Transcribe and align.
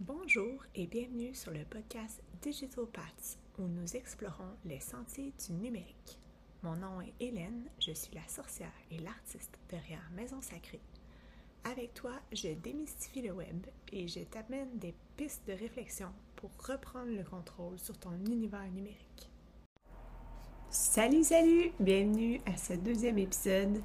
Bonjour 0.00 0.62
et 0.76 0.86
bienvenue 0.86 1.34
sur 1.34 1.50
le 1.50 1.64
podcast 1.64 2.22
Digital 2.40 2.86
Paths 2.86 3.36
où 3.58 3.62
nous 3.62 3.96
explorons 3.96 4.54
les 4.64 4.78
sentiers 4.78 5.32
du 5.44 5.54
numérique. 5.54 6.20
Mon 6.62 6.76
nom 6.76 7.00
est 7.00 7.14
Hélène, 7.18 7.64
je 7.80 7.90
suis 7.90 8.14
la 8.14 8.26
sorcière 8.28 8.70
et 8.92 8.98
l'artiste 8.98 9.58
derrière 9.68 10.08
Maison 10.14 10.40
Sacrée. 10.40 10.80
Avec 11.64 11.94
toi, 11.94 12.12
je 12.32 12.50
démystifie 12.50 13.22
le 13.22 13.32
web 13.32 13.66
et 13.92 14.06
je 14.06 14.20
t'amène 14.20 14.78
des 14.78 14.94
pistes 15.16 15.48
de 15.48 15.54
réflexion 15.54 16.10
pour 16.36 16.52
reprendre 16.64 17.10
le 17.10 17.24
contrôle 17.24 17.80
sur 17.80 17.98
ton 17.98 18.12
univers 18.30 18.70
numérique. 18.70 19.28
Salut, 20.70 21.24
salut! 21.24 21.72
Bienvenue 21.80 22.40
à 22.46 22.56
ce 22.56 22.74
deuxième 22.74 23.18
épisode 23.18 23.82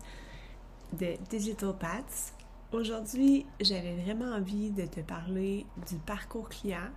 de 0.92 1.16
Digital 1.32 1.76
Paths. 1.76 2.36
Aujourd'hui, 2.74 3.46
j'avais 3.60 3.94
vraiment 3.94 4.34
envie 4.34 4.72
de 4.72 4.88
te 4.88 5.00
parler 5.02 5.68
du 5.88 5.96
parcours 5.98 6.50
client, 6.50 6.90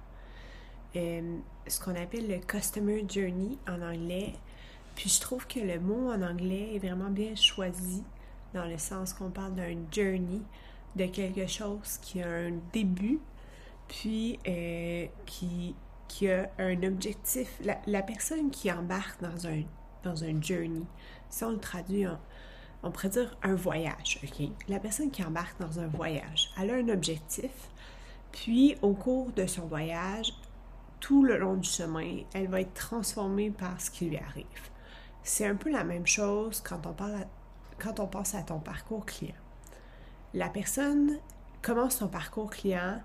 euh, 0.97 1.37
ce 1.67 1.79
qu'on 1.79 1.95
appelle 1.95 2.29
le 2.29 2.39
Customer 2.39 3.05
Journey 3.07 3.59
en 3.69 3.83
anglais. 3.83 4.33
Puis 4.95 5.11
je 5.11 5.21
trouve 5.21 5.47
que 5.47 5.61
le 5.61 5.79
mot 5.79 6.11
en 6.11 6.23
anglais 6.23 6.75
est 6.75 6.79
vraiment 6.79 7.11
bien 7.11 7.35
choisi 7.35 8.03
dans 8.55 8.65
le 8.65 8.79
sens 8.79 9.13
qu'on 9.13 9.29
parle 9.29 9.55
d'un 9.55 9.77
journey, 9.93 10.41
de 10.97 11.05
quelque 11.05 11.47
chose 11.47 11.99
qui 12.01 12.23
a 12.23 12.27
un 12.27 12.53
début, 12.73 13.21
puis 13.87 14.39
euh, 14.49 15.07
qui, 15.27 15.75
a 16.27 16.49
un 16.59 16.83
objectif. 16.85 17.61
La, 17.63 17.79
la, 17.87 18.01
personne 18.01 18.51
qui 18.51 18.73
embarque 18.73 19.21
dans 19.21 19.47
un, 19.47 19.61
dans 20.05 20.25
un 20.25 20.41
journey, 20.41 20.87
si 21.29 21.45
on 21.45 21.51
le 21.51 21.61
traduit 21.61 22.07
en, 22.07 22.19
on 22.87 22.91
pourrait 22.91 23.09
dire 23.09 23.37
un 23.43 23.55
voyage? 23.55 24.21
La 24.69 24.79
personne 24.79 25.11
qui 25.11 25.23
embarque 25.25 25.61
dans 25.61 25.81
un 25.81 25.89
voyage, 25.89 26.51
elle 26.61 26.71
a 26.71 26.75
un 26.75 26.89
objectif, 26.89 27.51
puis 28.33 28.77
au 28.83 28.93
cours 28.93 29.33
de 29.33 29.47
son 29.47 29.67
voyage, 29.67 30.33
tout 31.01 31.25
le 31.25 31.37
long 31.37 31.57
du 31.57 31.69
chemin, 31.69 32.21
elle 32.33 32.49
va 32.49 32.61
être 32.61 32.75
transformée 32.75 33.51
par 33.51 33.81
ce 33.81 33.91
qui 33.91 34.07
lui 34.07 34.19
arrive. 34.19 34.71
C'est 35.23 35.47
un 35.47 35.57
peu 35.57 35.71
la 35.71 35.85
même 35.85 36.07
chose 36.07 36.61
quand 36.61 36.87
on, 36.87 36.93
parle 36.93 37.27
quand 37.79 38.01
on 38.01 38.07
pense 38.07 38.35
à 38.35 38.43
ton 38.43 38.61
parcours 38.61 39.05
client. 39.05 39.35
La 40.33 40.49
personne 40.49 41.19
commence 41.63 41.97
son 41.97 42.09
parcours 42.09 42.51
client 42.51 43.01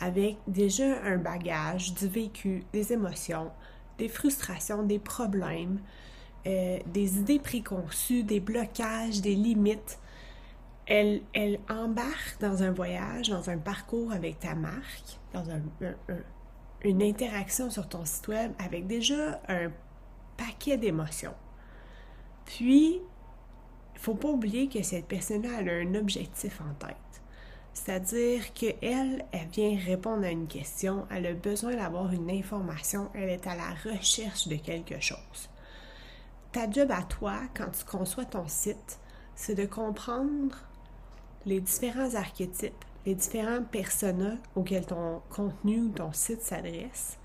avec 0.00 0.36
déjà 0.46 1.02
un 1.04 1.16
bagage, 1.16 1.94
du 1.94 2.08
vécu, 2.08 2.64
des 2.72 2.92
émotions, 2.92 3.50
des 3.98 4.08
frustrations, 4.08 4.82
des 4.82 4.98
problèmes, 4.98 5.80
euh, 6.46 6.78
des 6.86 7.18
idées 7.18 7.38
préconçues, 7.38 8.22
des 8.22 8.40
blocages, 8.40 9.20
des 9.20 9.34
limites. 9.34 9.98
Elle, 10.86 11.22
embarque 11.70 12.38
dans 12.40 12.62
un 12.62 12.70
voyage, 12.70 13.30
dans 13.30 13.48
un 13.48 13.56
parcours 13.56 14.12
avec 14.12 14.40
ta 14.40 14.54
marque, 14.54 15.18
dans 15.32 15.48
un, 15.48 15.62
une 16.82 17.02
interaction 17.02 17.70
sur 17.70 17.88
ton 17.88 18.04
site 18.04 18.28
web 18.28 18.52
avec 18.58 18.86
déjà 18.86 19.40
un 19.48 19.72
paquet 20.36 20.76
d'émotions. 20.76 21.34
Puis, 22.44 23.00
il 23.94 24.00
faut 24.00 24.14
pas 24.14 24.28
oublier 24.28 24.68
que 24.68 24.82
cette 24.82 25.06
personne-là 25.06 25.56
a 25.56 25.60
un 25.60 25.94
objectif 25.94 26.60
en 26.60 26.74
tête. 26.74 26.96
C'est-à-dire 27.72 28.52
qu'elle, 28.52 29.24
elle 29.32 29.48
vient 29.50 29.76
répondre 29.78 30.24
à 30.24 30.30
une 30.30 30.46
question, 30.46 31.06
elle 31.10 31.26
a 31.26 31.32
besoin 31.32 31.74
d'avoir 31.74 32.12
une 32.12 32.30
information, 32.30 33.08
elle 33.14 33.30
est 33.30 33.46
à 33.46 33.56
la 33.56 33.74
recherche 33.90 34.46
de 34.46 34.56
quelque 34.56 35.00
chose 35.00 35.48
ta 36.54 36.70
job 36.70 36.92
à 36.92 37.02
toi, 37.02 37.40
quand 37.56 37.68
tu 37.72 37.84
conçois 37.84 38.24
ton 38.24 38.46
site, 38.46 39.00
c'est 39.34 39.56
de 39.56 39.66
comprendre 39.66 40.56
les 41.46 41.60
différents 41.60 42.14
archétypes, 42.14 42.84
les 43.04 43.16
différents 43.16 43.64
personas 43.64 44.36
auxquels 44.54 44.86
ton 44.86 45.20
contenu 45.30 45.80
ou 45.80 45.88
ton 45.88 46.12
site 46.12 46.42
s'adresse. 46.42 47.18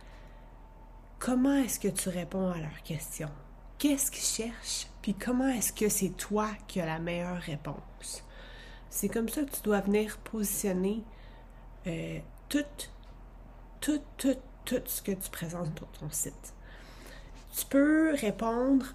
Comment 1.19 1.53
est-ce 1.57 1.79
que 1.79 1.89
tu 1.89 2.09
réponds 2.09 2.49
à 2.49 2.57
leurs 2.57 2.81
questions? 2.83 3.29
Qu'est-ce 3.77 4.09
qu'ils 4.09 4.47
cherchent? 4.47 4.87
Puis 5.03 5.13
comment 5.13 5.47
est-ce 5.47 5.73
que 5.73 5.89
c'est 5.89 6.17
toi 6.17 6.49
qui 6.67 6.81
as 6.81 6.87
la 6.87 6.97
meilleure 6.97 7.37
réponse? 7.37 8.23
C'est 8.89 9.09
comme 9.09 9.29
ça 9.29 9.43
que 9.43 9.51
tu 9.51 9.61
dois 9.61 9.81
venir 9.81 10.17
positionner 10.17 11.03
euh, 11.85 12.17
tout, 12.49 12.65
tout, 13.79 14.01
tout, 14.17 14.37
tout 14.65 14.81
ce 14.87 15.03
que 15.03 15.11
tu 15.11 15.29
présentes 15.29 15.77
sur 15.77 15.87
ton 15.91 16.09
site. 16.09 16.55
Tu 17.55 17.65
peux 17.67 18.15
répondre 18.15 18.87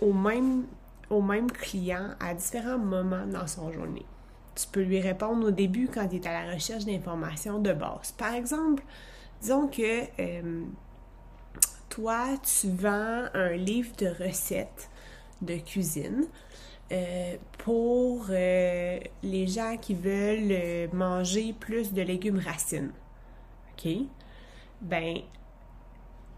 au 0.00 0.12
même, 0.12 0.64
au 1.10 1.22
même 1.22 1.50
client 1.50 2.10
à 2.20 2.34
différents 2.34 2.78
moments 2.78 3.26
dans 3.26 3.46
son 3.46 3.72
journée. 3.72 4.06
Tu 4.54 4.66
peux 4.68 4.82
lui 4.82 5.00
répondre 5.00 5.48
au 5.48 5.50
début 5.50 5.88
quand 5.92 6.08
il 6.10 6.16
est 6.16 6.26
à 6.26 6.44
la 6.44 6.54
recherche 6.54 6.84
d'informations 6.84 7.58
de 7.58 7.72
base. 7.72 8.12
Par 8.12 8.34
exemple, 8.34 8.82
disons 9.40 9.68
que 9.68 10.02
euh, 10.18 10.62
toi, 11.88 12.26
tu 12.42 12.70
vends 12.70 13.26
un 13.34 13.52
livre 13.52 13.94
de 13.96 14.06
recettes 14.06 14.88
de 15.42 15.56
cuisine 15.56 16.24
euh, 16.90 17.36
pour 17.58 18.26
euh, 18.30 18.98
les 19.22 19.46
gens 19.46 19.76
qui 19.76 19.94
veulent 19.94 20.88
manger 20.92 21.54
plus 21.58 21.92
de 21.92 22.00
légumes 22.00 22.38
racines. 22.38 22.92
OK? 23.72 23.92
Ben, 24.80 25.18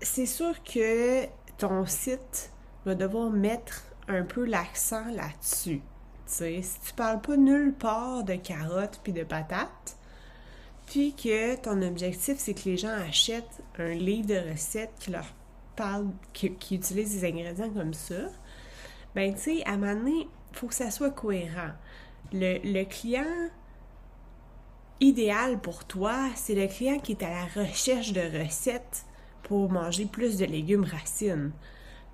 c'est 0.01 0.27
sûr 0.27 0.63
que 0.65 1.27
ton 1.57 1.87
site 1.87 2.51
va 2.89 2.95
devoir 2.95 3.31
mettre 3.31 3.85
un 4.09 4.23
peu 4.23 4.47
l'accent 4.47 5.05
là-dessus. 5.11 5.83
si 6.27 6.63
tu 6.87 6.95
parles 6.97 7.21
pas 7.21 7.37
nulle 7.37 7.75
part 7.75 8.25
de 8.25 8.35
carottes 8.35 9.01
puis 9.03 9.13
de 9.13 9.25
patates, 9.25 9.99
puis 10.87 11.15
que 11.15 11.57
ton 11.57 11.83
objectif 11.83 12.39
c'est 12.39 12.55
que 12.55 12.65
les 12.65 12.79
gens 12.79 12.97
achètent 13.07 13.63
un 13.79 13.91
livre 13.91 14.29
de 14.29 14.51
recettes 14.51 14.95
qui 15.01 15.11
leur 15.11 15.27
parle, 15.77 16.07
qui, 16.33 16.49
utilise 16.75 17.21
des 17.21 17.29
ingrédients 17.29 17.71
comme 17.71 17.93
ça, 17.93 18.31
ben 19.15 19.35
tu 19.35 19.41
sais, 19.41 19.65
à 19.67 19.73
un 19.73 19.77
moment 19.77 19.95
donné, 19.95 20.29
faut 20.53 20.69
que 20.69 20.75
ça 20.75 20.91
soit 20.91 21.11
cohérent. 21.11 21.73
Le 22.33 22.85
client 22.85 23.51
idéal 25.01 25.61
pour 25.61 25.85
toi, 25.85 26.31
c'est 26.35 26.55
le 26.55 26.67
client 26.67 26.99
qui 26.99 27.13
est 27.13 27.23
à 27.23 27.31
la 27.31 27.63
recherche 27.63 28.13
de 28.13 28.43
recettes 28.43 29.05
pour 29.43 29.71
manger 29.71 30.07
plus 30.07 30.39
de 30.39 30.47
légumes 30.47 30.85
racines 30.85 31.53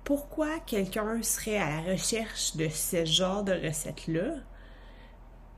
pourquoi 0.05 0.59
quelqu'un 0.59 1.21
serait 1.23 1.57
à 1.57 1.69
la 1.69 1.91
recherche 1.91 2.55
de 2.55 2.69
ce 2.69 3.05
genre 3.05 3.43
de 3.43 3.53
recette-là, 3.53 4.35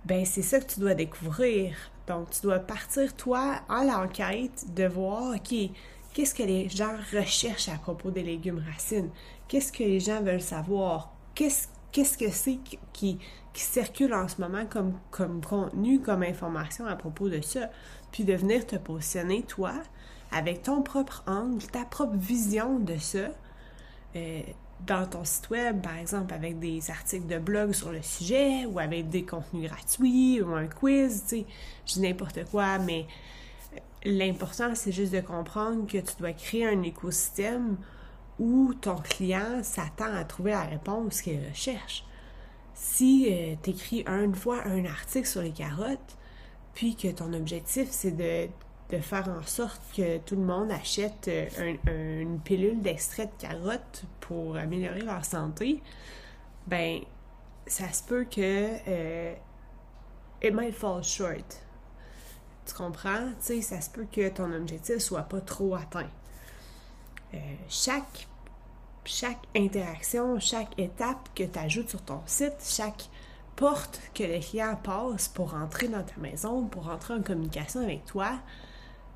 ben 0.05 0.25
c'est 0.25 0.41
ça 0.41 0.59
que 0.59 0.73
tu 0.73 0.79
dois 0.79 0.95
découvrir. 0.95 1.75
Donc, 2.07 2.29
tu 2.29 2.41
dois 2.41 2.59
partir, 2.59 3.13
toi, 3.17 3.59
à 3.67 3.83
l'enquête 3.83 4.73
de 4.73 4.85
voir, 4.85 5.35
OK, 5.35 5.53
qu'est-ce 6.13 6.33
que 6.33 6.43
les 6.43 6.69
gens 6.69 6.95
recherchent 7.13 7.67
à 7.67 7.77
propos 7.77 8.09
des 8.09 8.23
légumes 8.23 8.63
racines? 8.71 9.09
Qu'est-ce 9.49 9.73
que 9.73 9.83
les 9.83 9.99
gens 9.99 10.21
veulent 10.21 10.41
savoir? 10.41 11.13
Qu'est-ce 11.35 11.67
que 12.17 12.29
c'est 12.31 12.59
qui, 12.63 12.79
qui, 12.93 13.19
circule 13.53 14.13
en 14.13 14.29
ce 14.29 14.39
moment 14.39 14.65
comme, 14.65 14.97
comme 15.11 15.43
contenu, 15.43 15.99
comme 15.99 16.23
information 16.23 16.85
à 16.85 16.95
propos 16.95 17.27
de 17.27 17.41
ça? 17.41 17.69
Puis 18.13 18.23
de 18.23 18.33
venir 18.33 18.65
te 18.65 18.77
positionner, 18.77 19.43
toi, 19.43 19.73
avec 20.31 20.63
ton 20.63 20.83
propre 20.83 21.23
angle, 21.27 21.65
ta 21.67 21.83
propre 21.83 22.15
vision 22.15 22.79
de 22.79 22.95
ça, 22.95 23.27
euh, 24.15 24.41
dans 24.85 25.05
ton 25.07 25.23
site 25.25 25.49
web, 25.49 25.81
par 25.81 25.97
exemple, 25.97 26.33
avec 26.33 26.59
des 26.59 26.91
articles 26.91 27.27
de 27.27 27.39
blog 27.39 27.73
sur 27.73 27.91
le 27.91 28.01
sujet 28.01 28.65
ou 28.65 28.79
avec 28.79 29.09
des 29.09 29.23
contenus 29.23 29.69
gratuits 29.69 30.41
ou 30.41 30.53
un 30.53 30.67
quiz, 30.67 31.23
tu 31.23 31.37
sais, 31.37 31.45
je 31.85 31.93
dis 31.93 32.01
n'importe 32.01 32.45
quoi, 32.51 32.77
mais 32.77 33.05
euh, 33.75 33.79
l'important, 34.05 34.75
c'est 34.75 34.91
juste 34.91 35.13
de 35.13 35.21
comprendre 35.21 35.87
que 35.87 35.97
tu 35.97 36.13
dois 36.19 36.33
créer 36.33 36.67
un 36.67 36.83
écosystème 36.83 37.77
où 38.39 38.73
ton 38.75 38.95
client 38.97 39.63
s'attend 39.63 40.13
à 40.13 40.23
trouver 40.23 40.51
la 40.51 40.63
réponse 40.63 41.21
qu'il 41.21 41.39
recherche. 41.47 42.03
Si 42.75 43.27
euh, 43.31 43.55
tu 43.63 43.71
écris 43.71 44.03
une 44.05 44.35
fois 44.35 44.63
un 44.65 44.85
article 44.85 45.27
sur 45.27 45.41
les 45.41 45.51
carottes, 45.51 46.17
puis 46.75 46.95
que 46.95 47.07
ton 47.07 47.33
objectif, 47.33 47.87
c'est 47.89 48.11
de 48.11 48.47
de 48.89 48.99
faire 48.99 49.27
en 49.27 49.43
sorte 49.43 49.81
que 49.95 50.17
tout 50.19 50.35
le 50.35 50.43
monde 50.43 50.71
achète 50.71 51.27
euh, 51.27 51.75
une 52.21 52.39
pilule 52.39 52.81
d'extrait 52.81 53.25
de 53.25 53.41
carotte 53.41 54.03
pour 54.21 54.55
améliorer 54.55 55.01
leur 55.01 55.25
santé, 55.25 55.81
ben 56.67 57.01
ça 57.65 57.91
se 57.91 58.03
peut 58.03 58.23
que 58.23 58.77
euh, 58.87 59.33
it 60.41 60.53
might 60.53 60.73
fall 60.73 61.03
short. 61.03 61.61
Tu 62.65 62.73
comprends? 62.73 63.29
Tu 63.39 63.45
sais, 63.45 63.61
ça 63.61 63.81
se 63.81 63.89
peut 63.89 64.07
que 64.11 64.29
ton 64.29 64.51
objectif 64.53 64.97
soit 64.99 65.23
pas 65.23 65.41
trop 65.41 65.75
atteint. 65.75 66.09
Euh, 67.33 67.37
chaque, 67.69 68.27
chaque 69.03 69.45
interaction, 69.55 70.39
chaque 70.39 70.77
étape 70.79 71.29
que 71.35 71.43
tu 71.43 71.59
ajoutes 71.59 71.89
sur 71.89 72.01
ton 72.01 72.21
site, 72.25 72.55
chaque 72.61 73.09
porte 73.55 73.99
que 74.13 74.23
le 74.23 74.39
client 74.39 74.77
passe 74.81 75.27
pour 75.27 75.55
entrer 75.55 75.87
dans 75.87 76.03
ta 76.03 76.15
maison, 76.17 76.65
pour 76.65 76.89
entrer 76.89 77.15
en 77.15 77.21
communication 77.21 77.81
avec 77.81 78.05
toi, 78.05 78.39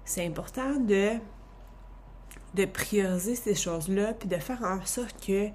c'est 0.06 0.26
important 0.26 0.76
de, 0.80 1.12
de 2.56 2.66
prioriser 2.66 3.36
ces 3.36 3.56
choses-là, 3.56 4.14
puis 4.14 4.28
de 4.28 4.38
faire 4.38 4.64
en 4.64 4.84
sorte 4.86 5.26
que 5.26 5.50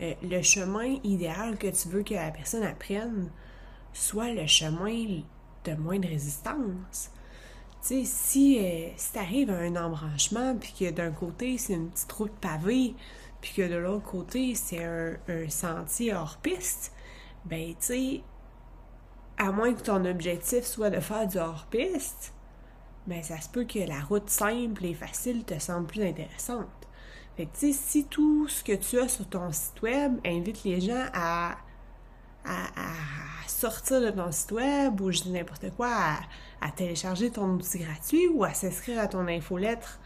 euh, 0.00 0.14
le 0.22 0.42
chemin 0.42 0.96
idéal 1.04 1.58
que 1.58 1.68
tu 1.68 1.88
veux 1.88 2.02
que 2.02 2.14
la 2.14 2.30
personne 2.30 2.62
apprenne 2.62 3.30
soit 3.92 4.32
le 4.32 4.46
chemin 4.46 5.22
de 5.64 5.72
moins 5.74 5.98
de 5.98 6.06
résistance. 6.06 7.10
Tu 7.82 7.88
sais, 7.88 8.04
si, 8.04 8.58
euh, 8.58 8.90
si 8.96 9.12
t'arrives 9.12 9.50
à 9.50 9.58
un 9.58 9.76
embranchement, 9.76 10.56
puis 10.56 10.74
que 10.78 10.90
d'un 10.90 11.10
côté, 11.10 11.58
c'est 11.58 11.74
une 11.74 11.90
petite 11.90 12.12
route 12.12 12.32
pavée, 12.40 12.94
puis 13.40 13.52
que 13.54 13.68
de 13.68 13.76
l'autre 13.76 14.04
côté, 14.04 14.54
c'est 14.54 14.84
un, 14.84 15.16
un, 15.28 15.48
sentier 15.48 16.14
hors 16.14 16.38
piste, 16.38 16.92
ben, 17.44 17.70
tu 17.70 17.76
sais, 17.80 18.20
à 19.38 19.50
moins 19.50 19.72
que 19.72 19.80
ton 19.80 20.04
objectif 20.04 20.64
soit 20.64 20.90
de 20.90 21.00
faire 21.00 21.26
du 21.26 21.38
hors 21.38 21.66
piste, 21.70 22.34
ben, 23.06 23.22
ça 23.22 23.40
se 23.40 23.48
peut 23.48 23.64
que 23.64 23.78
la 23.78 24.00
route 24.00 24.28
simple 24.28 24.84
et 24.84 24.94
facile 24.94 25.44
te 25.44 25.58
semble 25.58 25.86
plus 25.86 26.02
intéressante. 26.02 26.68
Fait 27.36 27.46
que, 27.46 27.52
tu 27.58 27.72
sais, 27.72 27.78
si 27.78 28.04
tout 28.04 28.48
ce 28.48 28.62
que 28.62 28.72
tu 28.72 28.98
as 28.98 29.08
sur 29.08 29.26
ton 29.28 29.50
site 29.52 29.82
web 29.82 30.18
invite 30.24 30.64
les 30.64 30.80
gens 30.80 31.06
à, 31.12 31.56
à, 32.44 32.62
sortir 33.46 34.00
de 34.00 34.10
ton 34.10 34.32
site 34.32 34.52
web 34.52 35.00
ou 35.00 35.10
je 35.12 35.22
dis 35.22 35.30
n'importe 35.30 35.70
quoi, 35.76 35.90
à, 36.60 36.70
télécharger 36.70 37.30
ton 37.30 37.54
outil 37.54 37.78
gratuit 37.78 38.28
ou 38.28 38.44
à 38.44 38.54
s'inscrire 38.54 39.00
à 39.00 39.06
ton 39.06 39.26
infolettre, 39.28 39.98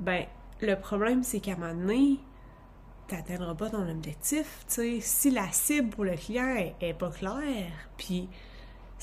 ben, 0.00 0.26
le 0.60 0.74
problème, 0.76 1.22
c'est 1.22 1.40
qu'à 1.40 1.52
un 1.52 1.56
moment 1.56 1.74
donné, 1.74 2.18
tu 3.08 3.14
n'atteindras 3.14 3.54
pas 3.54 3.70
ton 3.70 3.88
objectif. 3.88 4.64
Sais, 4.66 5.00
si 5.00 5.30
la 5.30 5.50
cible 5.52 5.90
pour 5.90 6.04
le 6.04 6.16
client 6.16 6.72
est, 6.80 6.94
pas 6.94 7.10
claire, 7.10 7.72
puis 7.96 8.28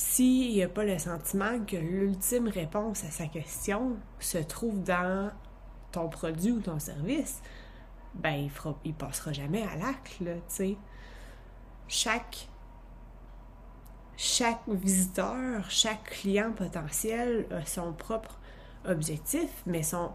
s'il 0.01 0.51
n'y 0.51 0.63
a 0.63 0.67
pas 0.67 0.83
le 0.83 0.97
sentiment 0.97 1.63
que 1.63 1.77
l'ultime 1.77 2.47
réponse 2.47 3.03
à 3.03 3.11
sa 3.11 3.27
question 3.27 3.97
se 4.19 4.39
trouve 4.39 4.81
dans 4.81 5.31
ton 5.91 6.09
produit 6.09 6.51
ou 6.51 6.59
ton 6.59 6.79
service, 6.79 7.39
ben 8.15 8.33
il 8.33 8.49
fera, 8.49 8.75
il 8.83 8.95
passera 8.95 9.31
jamais 9.31 9.61
à 9.61 9.75
l'acte, 9.75 10.17
tu 10.17 10.25
sais. 10.47 10.77
Chaque, 11.87 12.47
visiteur, 14.67 15.69
chaque 15.69 16.03
client 16.05 16.51
potentiel 16.51 17.45
a 17.51 17.63
son 17.67 17.93
propre 17.93 18.39
objectif, 18.85 19.49
mais 19.67 19.83
son, 19.83 20.09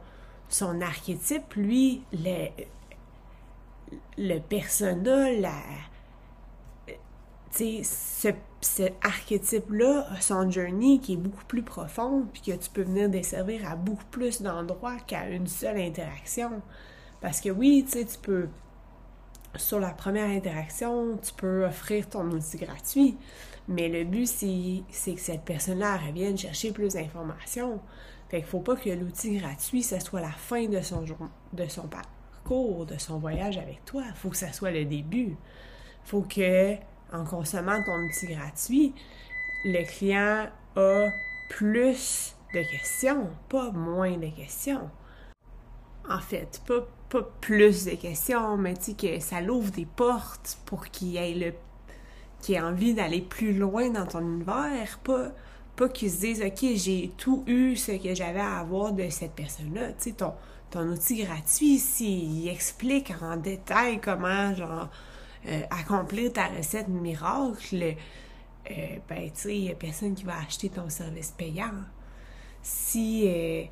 son 0.48 0.80
archétype, 0.80 1.54
lui, 1.54 2.02
le, 2.12 2.48
le 4.18 4.40
persona, 4.40 5.30
la, 5.32 5.54
ce, 7.56 8.28
cet 8.60 8.94
archétype-là 9.02 10.06
a 10.10 10.20
son 10.20 10.50
journey 10.50 10.98
qui 11.00 11.14
est 11.14 11.18
beaucoup 11.18 11.44
plus 11.44 11.62
profond, 11.62 12.26
puis 12.32 12.42
que 12.42 12.52
tu 12.52 12.70
peux 12.70 12.82
venir 12.82 13.08
desservir 13.08 13.68
à 13.70 13.76
beaucoup 13.76 14.04
plus 14.10 14.42
d'endroits 14.42 14.98
qu'à 15.06 15.28
une 15.28 15.46
seule 15.46 15.78
interaction. 15.78 16.62
Parce 17.20 17.40
que 17.40 17.50
oui, 17.50 17.84
tu 17.86 17.98
sais, 17.98 18.04
tu 18.04 18.18
peux, 18.18 18.48
sur 19.56 19.80
la 19.80 19.90
première 19.90 20.28
interaction, 20.28 21.16
tu 21.22 21.32
peux 21.34 21.64
offrir 21.64 22.08
ton 22.08 22.30
outil 22.30 22.58
gratuit, 22.58 23.16
mais 23.68 23.88
le 23.88 24.04
but, 24.04 24.26
c'est 24.26 25.14
que 25.14 25.20
cette 25.20 25.42
personne-là 25.42 25.96
revienne 25.96 26.36
chercher 26.36 26.72
plus 26.72 26.94
d'informations. 26.94 27.80
Fait 28.28 28.38
qu'il 28.38 28.46
faut 28.46 28.60
pas 28.60 28.76
que 28.76 28.90
l'outil 28.90 29.38
gratuit, 29.38 29.82
ce 29.82 29.98
soit 30.00 30.20
la 30.20 30.30
fin 30.30 30.66
de 30.66 30.80
son, 30.80 31.04
de 31.52 31.66
son 31.68 31.88
parcours, 31.88 32.86
de 32.86 32.98
son 32.98 33.18
voyage 33.18 33.58
avec 33.58 33.84
toi. 33.84 34.02
Faut 34.14 34.30
que 34.30 34.36
ça 34.36 34.52
soit 34.52 34.72
le 34.72 34.84
début. 34.84 35.36
faut 36.04 36.22
que 36.22 36.76
en 37.12 37.24
consommant 37.24 37.82
ton 37.82 37.98
outil 38.04 38.26
gratuit, 38.26 38.94
le 39.64 39.84
client 39.84 40.48
a 40.76 41.08
plus 41.48 42.34
de 42.54 42.60
questions, 42.70 43.28
pas 43.48 43.70
moins 43.70 44.16
de 44.16 44.28
questions. 44.28 44.90
En 46.08 46.20
fait, 46.20 46.62
pas, 46.66 46.86
plus 47.40 47.84
de 47.86 47.94
questions, 47.94 48.56
mais 48.56 48.74
tu 48.74 48.82
sais 48.82 48.94
que 48.94 49.20
ça 49.20 49.40
l'ouvre 49.40 49.70
des 49.70 49.86
portes 49.86 50.58
pour 50.66 50.88
qu'il 50.88 51.16
ait 51.16 51.34
le 51.34 51.54
qu'il 52.42 52.56
ait 52.56 52.60
envie 52.60 52.92
d'aller 52.92 53.22
plus 53.22 53.56
loin 53.56 53.88
dans 53.88 54.04
ton 54.06 54.20
univers, 54.20 54.98
pas 55.02 55.30
pas 55.76 55.88
qu'il 55.88 56.10
se 56.10 56.20
dise 56.20 56.42
OK, 56.42 56.66
j'ai 56.74 57.12
tout 57.16 57.42
eu 57.46 57.76
ce 57.76 57.92
que 57.92 58.14
j'avais 58.14 58.40
à 58.40 58.58
avoir 58.58 58.92
de 58.92 59.08
cette 59.08 59.32
personne-là, 59.32 59.92
tu 59.92 60.10
sais 60.10 60.12
ton 60.12 60.34
ton 60.70 60.88
outil 60.88 61.22
gratuit 61.24 61.78
s'il 61.78 62.48
explique 62.48 63.12
en 63.22 63.36
détail 63.36 64.00
comment 64.00 64.54
genre 64.54 64.88
euh, 65.48 65.62
accomplir 65.70 66.32
ta 66.32 66.48
recette 66.48 66.88
miracle, 66.88 67.94
euh, 68.70 68.74
ben, 69.08 69.30
tu 69.30 69.30
sais, 69.34 69.56
il 69.56 69.62
n'y 69.62 69.70
a 69.70 69.76
personne 69.76 70.14
qui 70.14 70.24
va 70.24 70.38
acheter 70.38 70.68
ton 70.70 70.88
service 70.88 71.30
payant. 71.30 71.84
Si, 72.62 73.28
euh, 73.28 73.62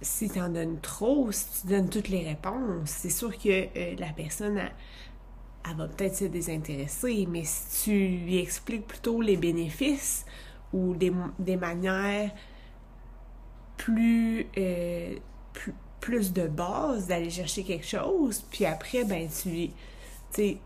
si 0.00 0.30
tu 0.30 0.40
en 0.40 0.48
donnes 0.48 0.78
trop, 0.80 1.32
si 1.32 1.62
tu 1.62 1.66
donnes 1.66 1.88
toutes 1.88 2.08
les 2.08 2.24
réponses, 2.24 2.88
c'est 2.88 3.10
sûr 3.10 3.36
que 3.36 3.96
la 3.98 4.12
personne, 4.12 4.58
elle, 4.58 5.76
va 5.76 5.88
peut-être 5.88 6.14
se 6.14 6.26
désintéresser, 6.26 7.26
mais 7.28 7.42
si 7.44 7.84
tu 7.84 8.24
lui 8.24 8.38
expliques 8.38 8.86
plutôt 8.86 9.20
les 9.20 9.36
bénéfices 9.36 10.24
ou 10.72 10.94
des, 10.94 11.56
manières 11.56 12.30
plus, 13.76 14.46
plus, 15.52 15.74
plus 16.00 16.32
de 16.32 16.46
base 16.46 17.08
d'aller 17.08 17.30
chercher 17.30 17.64
quelque 17.64 17.86
chose, 17.86 18.44
puis 18.52 18.66
après, 18.66 19.02
ben, 19.02 19.28
tu 19.28 19.48
lui 19.48 19.72
tu 20.32 20.58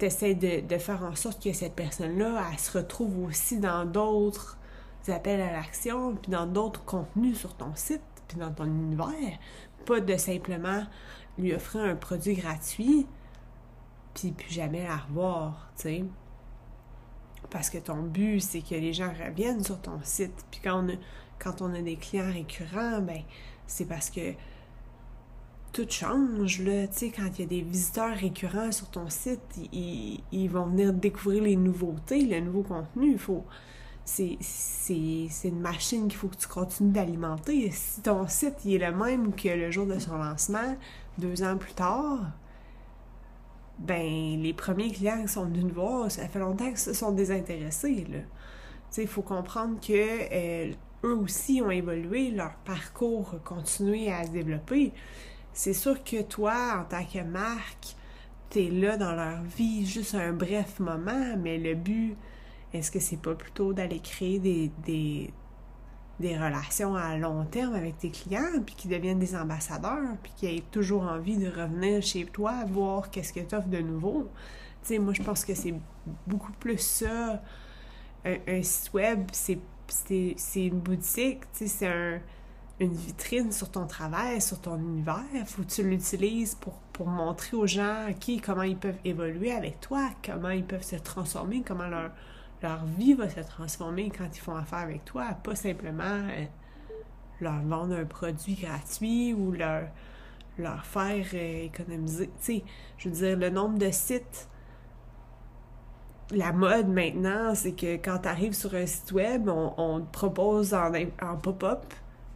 essaies 0.00 0.34
de, 0.34 0.78
faire 0.78 1.04
en 1.04 1.14
sorte 1.14 1.42
que 1.42 1.52
cette 1.52 1.74
personne-là, 1.74 2.42
elle 2.52 2.58
se 2.58 2.76
retrouve 2.76 3.24
aussi 3.24 3.58
dans 3.58 3.84
d'autres 3.84 4.58
appels 5.08 5.40
à 5.40 5.52
l'action, 5.52 6.14
puis 6.14 6.30
dans 6.30 6.46
d'autres 6.46 6.84
contenus 6.84 7.38
sur 7.38 7.54
ton 7.54 7.74
site, 7.74 8.02
puis 8.28 8.38
dans 8.38 8.52
ton 8.52 8.64
univers. 8.64 9.38
Pas 9.86 10.00
de 10.00 10.16
simplement 10.16 10.84
lui 11.38 11.54
offrir 11.54 11.82
un 11.82 11.96
produit 11.96 12.34
gratuit, 12.34 13.06
puis 14.14 14.32
plus 14.32 14.52
jamais 14.52 14.84
la 14.84 14.98
revoir, 14.98 15.70
tu 15.76 15.82
sais. 15.82 16.04
Parce 17.50 17.68
que 17.70 17.78
ton 17.78 18.02
but, 18.02 18.40
c'est 18.40 18.62
que 18.62 18.74
les 18.74 18.92
gens 18.92 19.12
reviennent 19.12 19.64
sur 19.64 19.80
ton 19.80 19.98
site. 20.02 20.46
Puis 20.50 20.60
quand 20.62 20.84
on 20.84 20.88
a, 20.88 20.96
quand 21.38 21.60
on 21.60 21.74
a 21.74 21.82
des 21.82 21.96
clients 21.96 22.32
récurrents, 22.32 23.00
ben 23.00 23.22
c'est 23.66 23.86
parce 23.86 24.10
que 24.10 24.34
tout 25.72 25.86
change, 25.88 26.60
là. 26.60 26.86
Tu 26.88 26.98
sais, 26.98 27.10
quand 27.10 27.28
il 27.38 27.40
y 27.40 27.44
a 27.44 27.46
des 27.46 27.62
visiteurs 27.62 28.14
récurrents 28.14 28.72
sur 28.72 28.88
ton 28.90 29.08
site, 29.08 29.40
ils, 29.72 30.20
ils 30.30 30.48
vont 30.48 30.66
venir 30.66 30.92
découvrir 30.92 31.42
les 31.42 31.56
nouveautés, 31.56 32.22
le 32.22 32.40
nouveau 32.40 32.62
contenu. 32.62 33.12
Il 33.12 33.18
faut... 33.18 33.44
C'est, 34.04 34.36
une 35.44 35.60
machine 35.60 36.08
qu'il 36.08 36.18
faut 36.18 36.28
que 36.28 36.36
tu 36.36 36.48
continues 36.48 36.92
d'alimenter. 36.92 37.70
Si 37.70 38.02
ton 38.02 38.26
site 38.26 38.56
il 38.64 38.82
est 38.82 38.90
le 38.90 38.96
même 38.96 39.32
que 39.32 39.48
le 39.48 39.70
jour 39.70 39.86
de 39.86 39.98
son 39.98 40.16
lancement, 40.18 40.76
deux 41.18 41.42
ans 41.42 41.56
plus 41.56 41.72
tard, 41.72 42.32
ben 43.78 44.42
les 44.42 44.52
premiers 44.52 44.90
clients 44.90 45.22
qui 45.22 45.28
sont 45.28 45.44
venus 45.44 45.64
nous 45.64 45.74
voir, 45.74 46.10
ça 46.10 46.28
fait 46.28 46.40
longtemps 46.40 46.68
qu'ils 46.68 46.78
se 46.78 46.92
sont 46.92 47.12
désintéressés. 47.12 48.04
Il 48.98 49.06
faut 49.06 49.22
comprendre 49.22 49.80
que 49.80 49.92
euh, 49.92 50.72
eux 51.04 51.16
aussi 51.16 51.62
ont 51.64 51.70
évolué, 51.70 52.32
leur 52.32 52.54
parcours 52.64 53.34
a 53.34 53.38
continué 53.38 54.12
à 54.12 54.24
se 54.24 54.30
développer 54.30 54.92
c'est 55.54 55.74
sûr 55.74 56.02
que 56.02 56.22
toi, 56.22 56.80
en 56.80 56.84
tant 56.84 57.04
que 57.04 57.22
marque, 57.22 57.96
t'es 58.50 58.68
là 58.70 58.96
dans 58.96 59.14
leur 59.14 59.42
vie 59.42 59.86
juste 59.86 60.14
un 60.14 60.32
bref 60.32 60.78
moment, 60.78 61.36
mais 61.38 61.58
le 61.58 61.74
but, 61.74 62.16
est-ce 62.72 62.90
que 62.90 63.00
c'est 63.00 63.20
pas 63.20 63.34
plutôt 63.34 63.72
d'aller 63.72 64.00
créer 64.00 64.38
des, 64.38 64.70
des, 64.84 65.32
relations 66.20 66.94
à 66.94 67.16
long 67.16 67.44
terme 67.44 67.74
avec 67.74 67.98
tes 67.98 68.10
clients, 68.10 68.62
puis 68.64 68.74
qui 68.74 68.88
deviennent 68.88 69.18
des 69.18 69.34
ambassadeurs, 69.34 70.16
puis 70.22 70.32
qui 70.36 70.46
aient 70.46 70.62
toujours 70.70 71.02
envie 71.02 71.36
de 71.36 71.48
revenir 71.48 72.00
chez 72.02 72.24
toi, 72.26 72.64
voir 72.66 73.10
qu'est-ce 73.10 73.32
que 73.32 73.40
tu 73.40 73.54
offres 73.54 73.68
de 73.68 73.80
nouveau? 73.80 74.28
Tu 74.82 74.88
sais, 74.88 74.98
moi, 74.98 75.12
je 75.14 75.22
pense 75.22 75.44
que 75.44 75.54
c'est 75.54 75.74
beaucoup 76.26 76.52
plus 76.52 76.78
ça. 76.78 77.42
Un, 78.24 78.36
un 78.46 78.62
site 78.62 78.92
web, 78.94 79.26
c'est 79.32 79.58
une 80.54 80.78
boutique, 80.78 81.40
tu 81.52 81.58
sais, 81.58 81.66
c'est 81.66 81.88
un 81.88 82.20
une 82.82 82.94
vitrine 82.94 83.52
sur 83.52 83.70
ton 83.70 83.86
travail, 83.86 84.40
sur 84.40 84.60
ton 84.60 84.76
univers. 84.78 85.22
Faut 85.46 85.64
tu 85.64 85.82
l'utilises 85.82 86.56
pour, 86.56 87.06
montrer 87.06 87.56
aux 87.56 87.66
gens 87.66 88.06
qui, 88.20 88.40
comment 88.40 88.62
ils 88.62 88.76
peuvent 88.76 88.98
évoluer 89.04 89.50
avec 89.50 89.80
toi, 89.80 90.10
comment 90.24 90.50
ils 90.50 90.64
peuvent 90.64 90.84
se 90.84 90.94
transformer, 90.94 91.64
comment 91.66 91.88
leur, 91.88 92.12
leur 92.62 92.84
vie 92.84 93.14
va 93.14 93.28
se 93.28 93.40
transformer 93.40 94.10
quand 94.16 94.28
ils 94.32 94.40
font 94.40 94.54
affaire 94.54 94.80
avec 94.80 95.04
toi, 95.04 95.30
pas 95.42 95.56
simplement 95.56 96.04
euh, 96.04 96.44
leur 97.40 97.60
vendre 97.62 97.96
un 97.96 98.04
produit 98.04 98.54
gratuit 98.54 99.34
ou 99.34 99.50
leur, 99.50 99.88
leur 100.58 100.84
faire 100.84 101.26
euh, 101.34 101.64
économiser. 101.64 102.28
Tu 102.28 102.32
sais, 102.38 102.64
je 102.98 103.08
veux 103.08 103.14
dire, 103.16 103.36
le 103.36 103.50
nombre 103.50 103.78
de 103.78 103.90
sites 103.90 104.48
la 106.30 106.52
mode 106.52 106.88
maintenant, 106.88 107.54
c'est 107.54 107.72
que 107.72 107.96
quand 107.96 108.20
tu 108.20 108.28
arrives 108.28 108.54
sur 108.54 108.74
un 108.74 108.86
site 108.86 109.12
web, 109.12 109.50
on, 109.50 110.00
te 110.00 110.12
propose 110.12 110.72
en 110.72 111.36
pop-up 111.42 111.84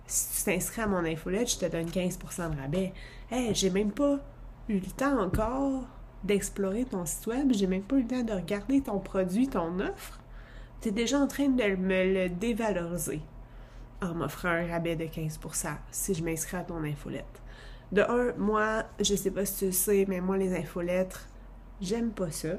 si 0.06 0.36
tu 0.36 0.50
t'inscris 0.50 0.82
à 0.82 0.86
mon 0.86 1.04
infolette, 1.04 1.50
je 1.50 1.58
te 1.58 1.66
donne 1.66 1.86
15% 1.86 2.54
de 2.54 2.60
rabais. 2.60 2.92
Hey, 3.30 3.54
j'ai 3.54 3.70
même 3.70 3.92
pas 3.92 4.18
eu 4.68 4.78
le 4.78 4.90
temps 4.96 5.20
encore 5.20 5.84
d'explorer 6.24 6.84
ton 6.84 7.04
site 7.06 7.26
web, 7.26 7.52
j'ai 7.52 7.66
même 7.66 7.82
pas 7.82 7.96
eu 7.96 8.02
le 8.02 8.08
temps 8.08 8.22
de 8.22 8.32
regarder 8.32 8.80
ton 8.80 8.98
produit, 8.98 9.48
ton 9.48 9.78
offre. 9.80 10.20
Tu 10.80 10.92
déjà 10.92 11.18
en 11.18 11.26
train 11.26 11.48
de 11.48 11.76
me 11.76 12.12
le 12.12 12.28
dévaloriser 12.28 13.20
en 14.02 14.14
m'offrant 14.14 14.48
un 14.48 14.66
rabais 14.66 14.96
de 14.96 15.04
15% 15.04 15.68
si 15.90 16.14
je 16.14 16.22
m'inscris 16.22 16.56
à 16.56 16.62
ton 16.62 16.84
infolette. 16.84 17.42
De 17.92 18.02
un, 18.02 18.34
moi, 18.36 18.84
je 19.00 19.14
sais 19.14 19.30
pas 19.30 19.44
si 19.46 19.58
tu 19.58 19.64
le 19.66 19.72
sais, 19.72 20.04
mais 20.08 20.20
moi, 20.20 20.36
les 20.36 20.54
infolettres, 20.54 21.28
j'aime 21.80 22.10
pas 22.10 22.30
ça. 22.30 22.58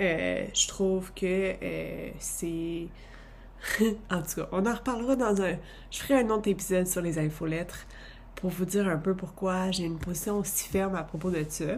Euh, 0.00 0.46
je 0.52 0.68
trouve 0.68 1.12
que 1.12 1.54
euh, 1.62 2.10
c'est 2.18 2.88
en 4.10 4.22
tout 4.22 4.40
cas, 4.40 4.48
on 4.52 4.66
en 4.66 4.74
reparlera 4.74 5.16
dans 5.16 5.42
un... 5.42 5.56
Je 5.90 5.98
ferai 5.98 6.20
un 6.20 6.30
autre 6.30 6.48
épisode 6.48 6.86
sur 6.86 7.02
les 7.02 7.18
infolettres 7.18 7.86
pour 8.36 8.50
vous 8.50 8.64
dire 8.64 8.88
un 8.88 8.96
peu 8.96 9.14
pourquoi 9.14 9.70
j'ai 9.70 9.84
une 9.84 9.98
position 9.98 10.38
aussi 10.38 10.68
ferme 10.68 10.94
à 10.94 11.02
propos 11.02 11.30
de 11.30 11.44
ça. 11.48 11.76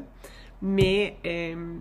Mais 0.61 1.17
euh, 1.27 1.77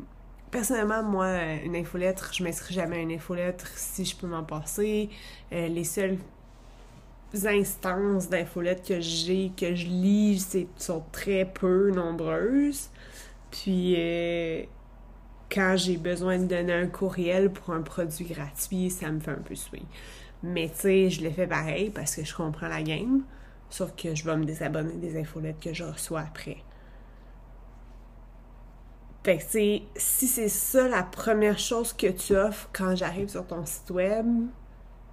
personnellement, 0.50 1.04
moi, 1.04 1.28
une 1.64 1.76
infolettre, 1.76 2.32
je 2.34 2.44
m'inscris 2.44 2.74
jamais 2.74 2.98
à 2.98 3.00
une 3.02 3.12
infolettre 3.12 3.68
si 3.76 4.06
je 4.06 4.16
peux 4.16 4.28
m'en 4.28 4.44
passer. 4.44 5.10
Euh, 5.54 5.68
les 5.68 5.84
seules 5.84 6.18
instances 7.46 8.28
d'infolettres 8.28 8.88
que 8.88 9.00
j'ai, 9.00 9.52
que 9.56 9.76
je 9.76 9.86
lis, 9.86 10.68
sont 10.78 11.04
très 11.12 11.46
peu 11.46 11.92
nombreuses. 11.92 12.90
Puis, 13.52 13.96
euh, 13.98 14.64
quand 15.52 15.76
j'ai 15.76 15.98
besoin 15.98 16.38
de 16.38 16.46
donner 16.46 16.74
un 16.74 16.88
courriel 16.88 17.52
pour 17.52 17.74
un 17.74 17.82
produit 17.82 18.26
gratuit, 18.26 18.90
ça 18.90 19.12
me 19.12 19.20
fait 19.20 19.32
un 19.32 19.36
peu 19.36 19.56
suer. 19.56 19.84
Mais 20.44 20.70
tu 20.70 20.82
sais, 20.82 21.10
je 21.10 21.24
le 21.24 21.30
fais 21.30 21.48
pareil 21.48 21.90
parce 21.90 22.16
que 22.16 22.24
je 22.24 22.36
comprends 22.36 22.68
la 22.68 22.82
game, 22.82 23.24
sauf 23.70 23.94
que 23.96 24.16
je 24.16 24.24
vais 24.26 24.38
me 24.38 24.46
désabonner 24.46 24.96
des 24.96 25.20
infolettes 25.20 25.60
que 25.60 25.74
je 25.74 25.84
reçois 25.84 26.22
après. 26.22 26.58
Fait 29.24 29.38
que 29.38 29.44
tu 29.44 29.84
si 29.96 30.28
c'est 30.28 30.50
ça 30.50 30.88
la 30.88 31.04
première 31.04 31.60
chose 31.60 31.94
que 31.94 32.08
tu 32.08 32.36
offres 32.36 32.70
quand 32.74 32.96
j'arrive 32.96 33.30
sur 33.30 33.46
ton 33.46 33.66
site 33.66 33.92
web, 33.92 34.26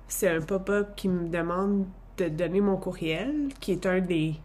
c'est 0.06 0.28
un 0.28 0.40
pop-up 0.40 0.94
qui 0.96 1.08
me 1.08 1.28
demande 1.28 1.86
de 2.16 2.28
donner 2.28 2.62
mon 2.62 2.78
courriel, 2.78 3.48
qui 3.60 3.72
est 3.72 3.84
un 3.84 4.00
des, 4.00 4.36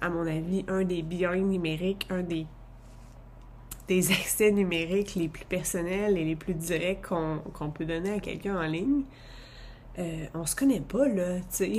à 0.00 0.10
mon 0.10 0.26
avis, 0.26 0.64
un 0.68 0.84
des 0.84 1.02
biens 1.02 1.34
numériques, 1.34 2.06
un 2.08 2.22
des 2.22 2.46
des 3.88 4.10
accès 4.12 4.50
numériques 4.50 5.14
les 5.14 5.28
plus 5.28 5.44
personnels 5.44 6.16
et 6.18 6.24
les 6.24 6.36
plus 6.36 6.54
directs 6.54 7.02
qu'on 7.02 7.70
peut 7.70 7.84
donner 7.84 8.12
à 8.12 8.20
quelqu'un 8.20 8.56
en 8.56 8.66
ligne, 8.66 9.02
euh, 9.98 10.26
on 10.34 10.46
se 10.46 10.56
connaît 10.56 10.80
pas, 10.80 11.06
là, 11.08 11.40
tu 11.40 11.46
sais. 11.50 11.72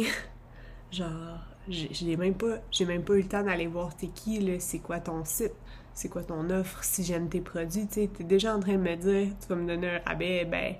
Genre, 0.92 1.40
j'ai 1.68 2.16
même 2.16 2.36
pas 2.36 2.60
même 2.86 3.04
pas 3.04 3.14
eu 3.16 3.22
le 3.22 3.28
temps 3.28 3.44
d'aller 3.44 3.68
voir 3.68 3.96
t'es 3.96 4.08
qui, 4.08 4.40
là, 4.40 4.60
c'est 4.60 4.80
quoi 4.80 5.00
ton 5.00 5.26
site, 5.26 5.54
c'est 5.94 6.10
quoi 6.10 6.24
ton 6.24 6.50
offre, 6.50 6.84
si 6.84 7.04
j'aime 7.04 7.28
tes 7.28 7.42
produits, 7.42 7.88
tu 7.88 7.94
sais, 8.02 8.10
t'es 8.16 8.24
déjà 8.24 8.56
en 8.56 8.60
train 8.60 8.74
de 8.74 8.78
me 8.78 8.96
dire, 8.96 9.28
tu 9.42 9.48
vas 9.48 9.56
me 9.56 9.68
donner 9.68 9.90
un 9.90 10.00
rabais, 10.06 10.46
ben, 10.46 10.76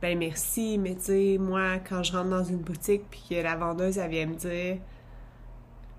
ben 0.00 0.18
merci, 0.18 0.78
mais 0.78 0.94
tu 0.96 1.02
sais, 1.02 1.36
moi, 1.38 1.78
quand 1.78 2.02
je 2.02 2.12
rentre 2.12 2.30
dans 2.30 2.44
une 2.44 2.58
boutique 2.58 3.02
puis 3.10 3.22
que 3.30 3.34
la 3.36 3.56
vendeuse, 3.56 3.98
elle 3.98 4.10
vient 4.10 4.26
me 4.26 4.34
dire, 4.34 4.78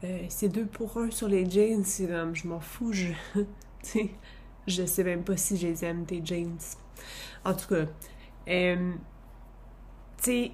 euh, 0.04 0.20
c'est 0.30 0.50
deux 0.50 0.66
pour 0.66 0.98
un 0.98 1.10
sur 1.12 1.28
les 1.28 1.50
jeans, 1.50 1.84
c'est 1.84 2.08
comme, 2.08 2.36
je 2.36 2.48
m'en 2.48 2.60
fous, 2.60 2.92
je, 2.92 3.08
je 4.68 4.86
sais 4.86 5.04
même 5.04 5.24
pas 5.24 5.38
si 5.38 5.58
je 5.58 5.68
les 5.68 5.86
aime, 5.86 6.06
tes 6.06 6.22
jeans. 6.24 6.58
En 7.46 7.54
tout 7.54 7.68
cas, 7.68 7.86
euh, 8.50 8.94
tu 10.18 10.24
sais, 10.24 10.52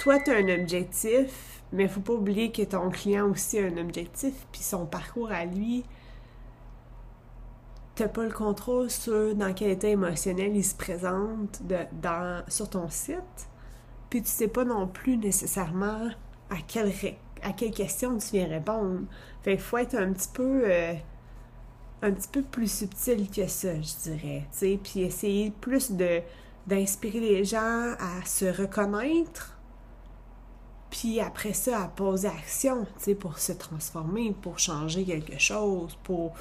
toi, 0.00 0.18
tu 0.18 0.30
as 0.30 0.36
un 0.36 0.60
objectif, 0.60 1.62
mais 1.72 1.88
faut 1.88 2.00
pas 2.00 2.14
oublier 2.14 2.50
que 2.50 2.62
ton 2.62 2.90
client 2.90 3.30
aussi 3.30 3.58
a 3.58 3.66
un 3.66 3.76
objectif, 3.76 4.46
puis 4.50 4.62
son 4.62 4.86
parcours 4.86 5.30
à 5.30 5.44
lui, 5.44 5.84
t'as 7.94 8.08
pas 8.08 8.24
le 8.24 8.32
contrôle 8.32 8.90
sur 8.90 9.34
dans 9.34 9.52
quel 9.52 9.70
état 9.70 9.88
émotionnel 9.88 10.56
il 10.56 10.64
se 10.64 10.74
présente 10.74 11.62
de, 11.66 11.76
dans, 12.00 12.42
sur 12.48 12.68
ton 12.70 12.88
site, 12.88 13.48
puis 14.08 14.22
tu 14.22 14.28
sais 14.28 14.48
pas 14.48 14.64
non 14.64 14.86
plus 14.88 15.18
nécessairement 15.18 16.08
à 16.50 16.56
quelle, 16.66 16.92
à 17.42 17.52
quelle 17.52 17.70
question 17.70 18.16
tu 18.18 18.28
viens 18.32 18.48
répondre. 18.48 19.02
Fait 19.42 19.52
qu'il 19.52 19.60
faut 19.60 19.78
être 19.78 19.94
un 19.94 20.12
petit 20.12 20.28
peu... 20.32 20.62
Euh, 20.64 20.94
un 22.02 22.10
petit 22.10 22.28
peu 22.28 22.42
plus 22.42 22.70
subtil 22.70 23.30
que 23.30 23.46
ça, 23.46 23.80
je 23.80 24.10
dirais, 24.10 24.46
puis 24.82 25.02
essayer 25.02 25.50
plus 25.60 25.92
de 25.92 26.20
d'inspirer 26.66 27.18
les 27.18 27.44
gens 27.44 27.94
à 27.98 28.24
se 28.24 28.44
reconnaître, 28.44 29.56
puis 30.90 31.20
après 31.20 31.54
ça, 31.54 31.82
à 31.82 31.88
poser 31.88 32.28
action, 32.28 32.86
pour 33.18 33.38
se 33.38 33.52
transformer, 33.52 34.32
pour 34.40 34.58
changer 34.58 35.04
quelque 35.04 35.40
chose, 35.40 35.98
pour, 36.04 36.34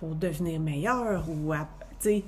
devenir 0.00 0.60
meilleur, 0.60 1.28
ou, 1.28 1.52
tu 1.52 1.58
sais, 1.98 2.24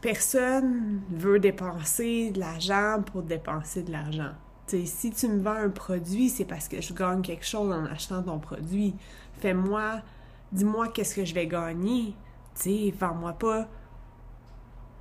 personne 0.00 1.00
veut 1.10 1.38
dépenser 1.38 2.32
de 2.32 2.40
l'argent 2.40 3.02
pour 3.10 3.22
dépenser 3.22 3.82
de 3.82 3.92
l'argent. 3.92 4.32
Tu 4.66 4.80
sais, 4.80 4.86
si 4.86 5.10
tu 5.12 5.28
me 5.28 5.40
vends 5.40 5.52
un 5.52 5.70
produit, 5.70 6.28
c'est 6.28 6.44
parce 6.44 6.68
que 6.68 6.82
je 6.82 6.92
gagne 6.92 7.22
quelque 7.22 7.46
chose 7.46 7.72
en 7.72 7.86
achetant 7.86 8.22
ton 8.22 8.40
produit. 8.40 8.94
Fais-moi 9.38 10.02
dis-moi 10.52 10.88
qu'est-ce 10.88 11.14
que 11.14 11.24
je 11.24 11.34
vais 11.34 11.46
gagner. 11.46 12.14
Tu 12.54 12.62
sais, 12.62 12.94
vends-moi 12.98 13.32
pas. 13.34 13.68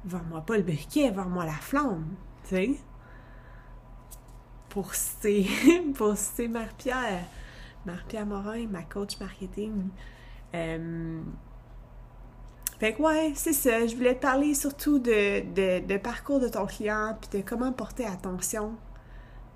Vends-moi 0.06 0.42
pas 0.42 0.58
le 0.58 0.64
briquet, 0.64 1.12
vends-moi 1.12 1.46
la 1.46 1.54
flamme. 1.54 2.16
Tu 2.44 2.56
sais? 2.56 2.72
Pour 4.70 4.94
citer, 4.94 5.48
pour 5.96 6.16
citer 6.18 6.48
Marie-Pierre. 6.48 7.26
Morin, 8.26 8.68
ma 8.68 8.84
coach 8.84 9.20
marketing. 9.20 9.90
Euh, 10.54 11.22
fait 12.80 12.94
que 12.94 13.02
ouais, 13.02 13.34
c'est 13.36 13.54
ça. 13.54 13.86
Je 13.86 13.96
voulais 13.96 14.16
te 14.16 14.22
parler 14.22 14.54
surtout 14.54 15.00
de, 15.00 15.80
de, 15.80 15.98
parcours 15.98 16.40
de 16.40 16.48
ton 16.48 16.66
client, 16.66 17.18
puis 17.20 17.40
de 17.40 17.48
comment 17.48 17.72
porter 17.72 18.06
attention, 18.06 18.76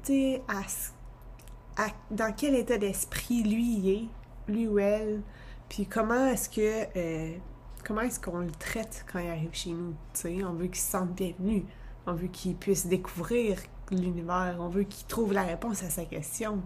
tu 0.03 0.13
sais, 0.13 0.43
à, 0.47 1.83
à, 1.83 1.87
dans 2.11 2.33
quel 2.33 2.55
état 2.55 2.77
d'esprit 2.77 3.43
lui 3.43 3.89
est, 3.89 4.51
lui 4.51 4.67
ou 4.67 4.79
elle, 4.79 5.21
puis 5.69 5.85
comment 5.85 6.25
est-ce 6.27 6.49
que 6.49 6.97
euh, 6.97 7.37
comment 7.85 8.01
est-ce 8.01 8.19
qu'on 8.19 8.39
le 8.39 8.51
traite 8.51 9.05
quand 9.11 9.19
il 9.19 9.29
arrive 9.29 9.53
chez 9.53 9.71
nous? 9.71 9.95
sais 10.13 10.43
on 10.43 10.53
veut 10.53 10.67
qu'il 10.67 10.77
se 10.77 10.91
sente 10.91 11.13
bienvenu. 11.13 11.65
On 12.07 12.13
veut 12.13 12.27
qu'il 12.27 12.55
puisse 12.55 12.87
découvrir 12.87 13.59
l'univers. 13.91 14.57
On 14.59 14.67
veut 14.67 14.83
qu'il 14.83 15.05
trouve 15.07 15.33
la 15.33 15.43
réponse 15.43 15.83
à 15.83 15.89
sa 15.89 16.05
question. 16.05 16.61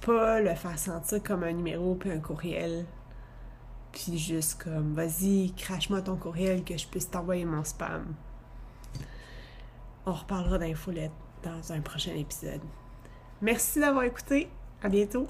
Pas 0.00 0.40
le 0.40 0.54
faire 0.54 0.78
sentir 0.78 1.22
comme 1.22 1.44
un 1.44 1.52
numéro 1.52 1.94
puis 1.94 2.10
un 2.10 2.18
courriel. 2.18 2.86
Puis 3.92 4.16
juste 4.16 4.62
comme, 4.62 4.94
vas-y, 4.94 5.52
crache-moi 5.52 6.00
ton 6.00 6.16
courriel 6.16 6.64
que 6.64 6.76
je 6.78 6.86
puisse 6.86 7.10
t'envoyer 7.10 7.44
mon 7.44 7.62
spam. 7.62 8.14
On 10.06 10.12
reparlera 10.12 10.58
d'infolette 10.58 11.12
dans 11.42 11.72
un 11.72 11.80
prochain 11.80 12.14
épisode. 12.14 12.62
Merci 13.42 13.80
d'avoir 13.80 14.04
écouté. 14.04 14.48
À 14.82 14.88
bientôt. 14.88 15.28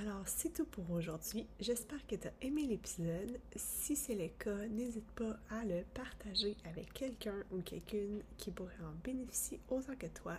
Alors, 0.00 0.22
c'est 0.26 0.52
tout 0.52 0.64
pour 0.64 0.88
aujourd'hui. 0.92 1.46
J'espère 1.58 2.06
que 2.06 2.14
tu 2.14 2.28
as 2.28 2.32
aimé 2.42 2.62
l'épisode. 2.66 3.40
Si 3.56 3.96
c'est 3.96 4.14
le 4.14 4.28
cas, 4.28 4.66
n'hésite 4.68 5.10
pas 5.12 5.36
à 5.50 5.64
le 5.64 5.82
partager 5.92 6.56
avec 6.70 6.92
quelqu'un 6.92 7.34
ou 7.50 7.62
quelqu'une 7.62 8.22
qui 8.36 8.52
pourrait 8.52 8.72
en 8.84 8.92
bénéficier 9.02 9.58
autant 9.68 9.96
que 9.98 10.06
toi. 10.06 10.36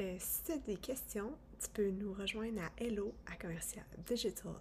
Euh, 0.00 0.16
si 0.18 0.42
tu 0.44 0.52
as 0.52 0.58
des 0.58 0.76
questions, 0.76 1.32
tu 1.60 1.68
peux 1.68 1.90
nous 1.90 2.14
rejoindre 2.14 2.62
à 2.62 2.70
hello 2.82 3.12
à 3.30 3.36
commercial 3.36 3.84
digital 4.06 4.52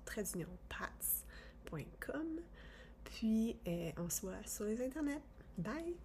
Puis, 3.06 3.56
euh, 3.68 3.92
on 3.98 4.10
se 4.10 4.22
voit 4.22 4.44
sur 4.46 4.66
les 4.66 4.84
internets. 4.84 5.22
Bye! 5.58 5.96